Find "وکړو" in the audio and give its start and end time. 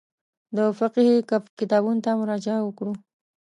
2.63-2.93